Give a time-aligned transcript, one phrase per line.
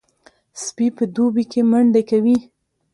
[0.63, 2.37] سپي په دوبي کې منډې کوي.